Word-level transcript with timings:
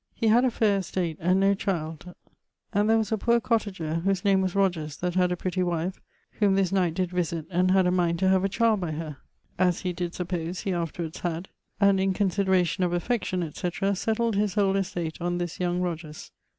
He 0.15 0.29
had 0.29 0.43
a 0.43 0.49
faire 0.49 0.79
estate, 0.79 1.17
and 1.19 1.39
no 1.39 1.53
child; 1.53 2.15
and 2.73 2.89
there 2.89 2.97
was 2.97 3.11
a 3.11 3.19
poor 3.19 3.39
cottager 3.39 4.01
whose 4.03 4.25
name 4.25 4.41
was 4.41 4.55
Rogers 4.55 4.97
that 4.97 5.13
had 5.13 5.31
a 5.31 5.37
pretty 5.37 5.61
wife 5.61 6.01
whom 6.39 6.55
this 6.55 6.71
knight 6.71 6.95
did 6.95 7.11
visit 7.11 7.45
and 7.51 7.69
had 7.69 7.85
a 7.85 7.91
mind 7.91 8.17
to 8.17 8.29
have 8.29 8.43
a 8.43 8.49
child 8.49 8.79
by 8.79 8.93
her. 8.93 9.17
As 9.59 9.81
he 9.81 9.93
did 9.93 10.15
suppose, 10.15 10.61
he 10.61 10.73
afterwards 10.73 11.19
had; 11.19 11.49
and 11.79 11.99
in 11.99 12.13
consideration 12.13 12.83
of 12.83 12.93
affection, 12.93 13.43
etc., 13.43 13.93
settled 13.95 14.35
his 14.35 14.55
whole 14.55 14.75
estate 14.75 15.21
on 15.21 15.37
this 15.37 15.59
young 15.59 15.81
Rogers. 15.81 16.31